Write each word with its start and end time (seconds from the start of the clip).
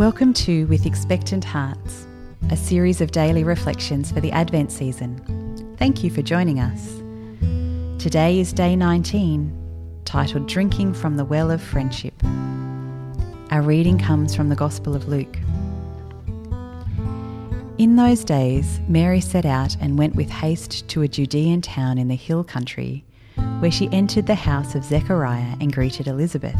Welcome 0.00 0.32
to 0.32 0.64
With 0.68 0.86
Expectant 0.86 1.44
Hearts, 1.44 2.06
a 2.48 2.56
series 2.56 3.02
of 3.02 3.10
daily 3.10 3.44
reflections 3.44 4.10
for 4.10 4.22
the 4.22 4.32
Advent 4.32 4.72
season. 4.72 5.76
Thank 5.76 6.02
you 6.02 6.08
for 6.08 6.22
joining 6.22 6.58
us. 6.58 7.02
Today 8.02 8.40
is 8.40 8.54
day 8.54 8.76
19, 8.76 10.00
titled 10.06 10.48
Drinking 10.48 10.94
from 10.94 11.18
the 11.18 11.24
Well 11.26 11.50
of 11.50 11.60
Friendship. 11.60 12.14
Our 13.50 13.60
reading 13.60 13.98
comes 13.98 14.34
from 14.34 14.48
the 14.48 14.56
Gospel 14.56 14.96
of 14.96 15.06
Luke. 15.06 15.36
In 17.76 17.96
those 17.96 18.24
days, 18.24 18.80
Mary 18.88 19.20
set 19.20 19.44
out 19.44 19.76
and 19.82 19.98
went 19.98 20.14
with 20.14 20.30
haste 20.30 20.88
to 20.88 21.02
a 21.02 21.08
Judean 21.08 21.60
town 21.60 21.98
in 21.98 22.08
the 22.08 22.14
hill 22.14 22.42
country, 22.42 23.04
where 23.58 23.70
she 23.70 23.90
entered 23.92 24.26
the 24.26 24.34
house 24.34 24.74
of 24.74 24.82
Zechariah 24.82 25.56
and 25.60 25.74
greeted 25.74 26.06
Elizabeth. 26.06 26.56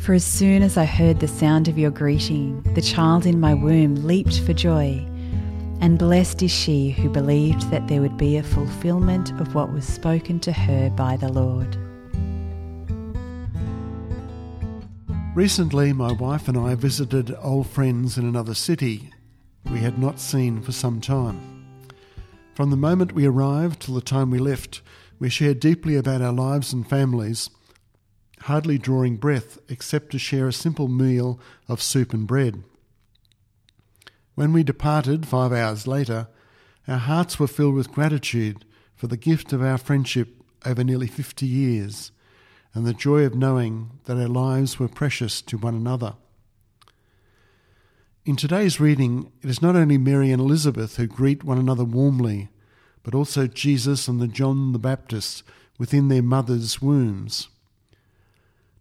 For 0.00 0.14
as 0.14 0.24
soon 0.24 0.62
as 0.62 0.78
I 0.78 0.86
heard 0.86 1.20
the 1.20 1.28
sound 1.28 1.68
of 1.68 1.76
your 1.76 1.90
greeting, 1.90 2.62
the 2.74 2.80
child 2.80 3.26
in 3.26 3.38
my 3.38 3.52
womb 3.52 4.06
leaped 4.06 4.40
for 4.40 4.54
joy. 4.54 5.06
And 5.82 5.98
blessed 5.98 6.42
is 6.42 6.50
she 6.50 6.88
who 6.88 7.10
believed 7.10 7.70
that 7.70 7.86
there 7.86 8.00
would 8.00 8.16
be 8.16 8.38
a 8.38 8.42
fulfillment 8.42 9.30
of 9.38 9.54
what 9.54 9.74
was 9.74 9.86
spoken 9.86 10.40
to 10.40 10.52
her 10.52 10.88
by 10.88 11.18
the 11.18 11.28
Lord. 11.28 11.76
Recently, 15.34 15.92
my 15.92 16.12
wife 16.12 16.48
and 16.48 16.56
I 16.56 16.76
visited 16.76 17.36
old 17.38 17.68
friends 17.68 18.16
in 18.16 18.24
another 18.24 18.54
city 18.54 19.12
we 19.70 19.80
had 19.80 19.98
not 19.98 20.18
seen 20.18 20.62
for 20.62 20.72
some 20.72 21.02
time. 21.02 21.66
From 22.54 22.70
the 22.70 22.76
moment 22.76 23.12
we 23.12 23.26
arrived 23.26 23.80
till 23.80 23.96
the 23.96 24.00
time 24.00 24.30
we 24.30 24.38
left, 24.38 24.80
we 25.18 25.28
shared 25.28 25.60
deeply 25.60 25.96
about 25.96 26.22
our 26.22 26.32
lives 26.32 26.72
and 26.72 26.88
families 26.88 27.50
hardly 28.42 28.78
drawing 28.78 29.16
breath 29.16 29.58
except 29.68 30.10
to 30.10 30.18
share 30.18 30.48
a 30.48 30.52
simple 30.52 30.88
meal 30.88 31.38
of 31.68 31.82
soup 31.82 32.12
and 32.12 32.26
bread. 32.26 32.62
When 34.34 34.52
we 34.52 34.62
departed 34.62 35.26
five 35.26 35.52
hours 35.52 35.86
later, 35.86 36.28
our 36.88 36.98
hearts 36.98 37.38
were 37.38 37.46
filled 37.46 37.74
with 37.74 37.92
gratitude 37.92 38.64
for 38.96 39.06
the 39.06 39.16
gift 39.16 39.52
of 39.52 39.62
our 39.62 39.78
friendship 39.78 40.42
over 40.64 40.82
nearly 40.82 41.06
50 41.06 41.46
years 41.46 42.12
and 42.74 42.86
the 42.86 42.94
joy 42.94 43.24
of 43.24 43.34
knowing 43.34 43.90
that 44.04 44.16
our 44.16 44.28
lives 44.28 44.78
were 44.78 44.88
precious 44.88 45.42
to 45.42 45.58
one 45.58 45.74
another. 45.74 46.14
In 48.24 48.36
today's 48.36 48.78
reading, 48.78 49.32
it 49.42 49.50
is 49.50 49.62
not 49.62 49.76
only 49.76 49.98
Mary 49.98 50.30
and 50.30 50.40
Elizabeth 50.40 50.96
who 50.96 51.06
greet 51.06 51.42
one 51.42 51.58
another 51.58 51.84
warmly, 51.84 52.48
but 53.02 53.14
also 53.14 53.46
Jesus 53.46 54.08
and 54.08 54.20
the 54.20 54.28
John 54.28 54.72
the 54.72 54.78
Baptist 54.78 55.42
within 55.78 56.08
their 56.08 56.22
mothers' 56.22 56.82
wombs. 56.82 57.48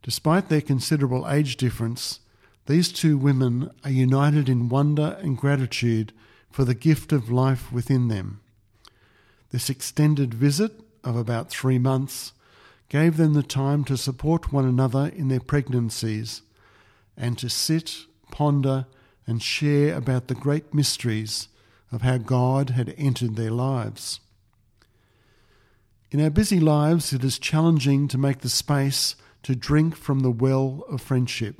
Despite 0.03 0.50
their 0.50 0.61
considerable 0.61 1.30
age 1.30 1.58
difference, 1.58 2.19
these 2.66 2.92
two 2.92 3.17
women 3.17 3.72
are 3.83 3.92
united 3.92 4.47
in 4.47 4.69
wonder 4.69 5.17
and 5.22 5.38
gratitude 5.38 6.14
for 6.52 6.64
the 6.66 6.75
gift 6.75 7.11
of 7.11 7.30
life 7.31 7.72
within 7.72 8.08
them. 8.08 8.41
This 9.52 9.69
extended 9.69 10.33
visit 10.33 10.80
of 11.03 11.16
about 11.16 11.50
three 11.50 11.80
months 11.80 12.33
gave 12.89 13.17
them 13.17 13.33
the 13.33 13.44
time 13.44 13.83
to 13.86 13.97
support 13.97 14.53
one 14.53 14.66
another 14.66 15.08
in 15.16 15.28
their 15.28 15.39
pregnancies 15.39 16.41
and 17.17 17.38
to 17.38 17.50
sit, 17.50 18.06
ponder, 18.31 18.86
and 19.28 19.41
share 19.44 19.95
about 19.95 20.28
the 20.28 20.36
great 20.36 20.73
mysteries 20.73 21.47
of 21.91 22.02
how 22.02 22.17
God 22.17 22.72
had 22.72 22.95
entered 22.97 23.36
their 23.36 23.52
lives. 23.52 24.19
In 26.11 26.22
our 26.22 26.30
busy 26.31 26.59
lives, 26.59 27.13
it 27.13 27.23
is 27.23 27.38
challenging 27.38 28.08
to 28.08 28.17
make 28.17 28.39
the 28.39 28.50
space 28.50 29.16
to 29.44 29.56
drink 29.56 29.95
from 29.95 30.20
the 30.20 30.32
well 30.32 30.84
of 30.90 31.02
friendship. 31.02 31.59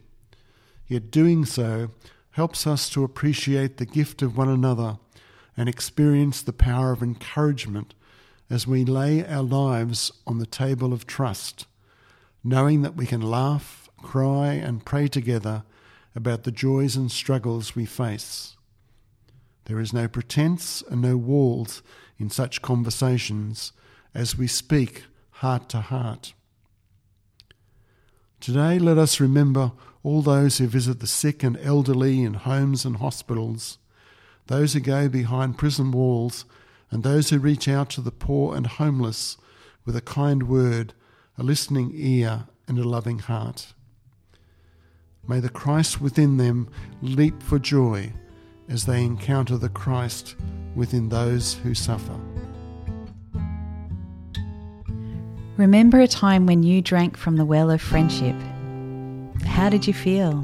Yet 0.88 1.12
doing 1.12 1.46
so 1.46 1.92
helps 2.32 2.66
us 2.66 2.90
to 2.90 3.04
appreciate 3.04 3.78
the 3.78 3.86
gift 3.86 4.22
of 4.22 4.38
one 4.38 4.50
another 4.50 4.98
and 5.56 5.68
experience 5.68 6.42
the 6.42 6.54
power 6.54 6.92
of 6.92 7.04
encouragement 7.04 7.94
as 8.50 8.66
we 8.66 8.84
lay 8.86 9.26
our 9.26 9.44
lives 9.44 10.12
on 10.26 10.40
the 10.40 10.46
table 10.46 10.94
of 10.94 11.06
trust, 11.06 11.68
knowing 12.44 12.82
that 12.82 12.96
we 12.96 13.06
can 13.06 13.22
laugh, 13.22 13.90
cry, 14.02 14.54
and 14.54 14.86
pray 14.86 15.08
together 15.08 15.64
about 16.16 16.44
the 16.44 16.52
joys 16.52 16.96
and 16.96 17.12
struggles 17.12 17.76
we 17.76 17.86
face. 17.86 18.56
There 19.66 19.80
is 19.80 19.94
no 19.94 20.08
pretense 20.08 20.82
and 20.90 21.02
no 21.02 21.16
walls 21.16 21.84
in 22.18 22.30
such 22.30 22.62
conversations 22.62 23.72
as 24.16 24.38
we 24.38 24.48
speak 24.48 25.04
heart 25.30 25.70
to 25.70 25.82
heart. 25.82 26.34
Today, 28.40 28.80
let 28.80 28.98
us 28.98 29.20
remember 29.20 29.74
all 30.02 30.22
those 30.22 30.58
who 30.58 30.68
visit 30.68 31.02
the 31.02 31.08
sick 31.08 31.44
and 31.44 31.58
elderly 31.58 32.24
in 32.24 32.36
homes 32.36 32.86
and 32.86 32.98
hospitals, 32.98 33.80
those 34.48 34.74
who 34.74 34.80
go 34.80 35.10
behind 35.10 35.58
prison 35.58 35.92
walls, 35.92 36.46
and 36.90 37.04
those 37.04 37.30
who 37.30 37.38
reach 37.38 37.68
out 37.68 37.90
to 37.92 38.02
the 38.02 38.12
poor 38.12 38.56
and 38.56 38.66
homeless 38.66 39.38
with 39.86 39.96
a 39.96 40.02
kind 40.02 40.44
word, 40.48 40.94
a 41.38 41.44
listening 41.44 41.92
ear, 41.94 42.46
and 42.66 42.80
a 42.80 42.88
loving 42.88 43.20
heart. 43.20 43.74
May 45.28 45.42
the 45.42 45.50
Christ 45.50 46.00
within 46.00 46.38
them 46.38 46.70
leap 47.02 47.44
for 47.44 47.60
joy 47.60 48.14
as 48.70 48.86
they 48.86 49.04
encounter 49.04 49.58
the 49.58 49.70
Christ 49.70 50.36
within 50.76 51.10
those 51.10 51.56
who 51.56 51.74
suffer. 51.74 52.18
Remember 55.60 56.00
a 56.00 56.08
time 56.08 56.46
when 56.46 56.64
you 56.64 56.82
drank 56.82 57.18
from 57.18 57.36
the 57.36 57.44
well 57.44 57.70
of 57.70 57.82
friendship. 57.82 58.34
How 59.46 59.68
did 59.70 59.86
you 59.86 59.94
feel? 59.94 60.42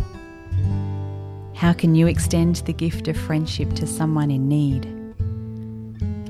How 1.56 1.72
can 1.72 1.96
you 1.96 2.06
extend 2.06 2.58
the 2.58 2.74
gift 2.74 3.08
of 3.08 3.16
friendship 3.16 3.72
to 3.76 3.88
someone 3.88 4.30
in 4.30 4.50
need? 4.50 4.86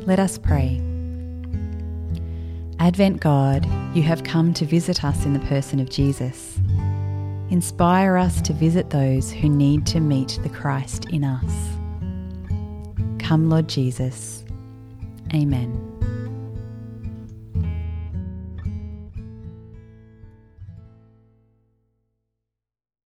Let 0.06 0.20
us 0.20 0.38
pray. 0.38 0.80
Advent 2.78 3.22
God, 3.22 3.66
you 3.96 4.04
have 4.04 4.24
come 4.24 4.54
to 4.54 4.66
visit 4.66 5.04
us 5.04 5.26
in 5.26 5.34
the 5.34 5.40
person 5.48 5.80
of 5.80 5.90
Jesus. 5.90 6.60
Inspire 7.50 8.18
us 8.18 8.40
to 8.44 8.54
visit 8.54 8.92
those 8.92 9.32
who 9.32 9.50
need 9.50 9.88
to 9.88 10.00
meet 10.00 10.38
the 10.44 10.50
Christ 10.50 11.06
in 11.10 11.24
us. 11.24 11.54
Come, 13.18 13.50
Lord 13.50 13.68
Jesus. 13.68 14.46
Amen. 15.34 15.86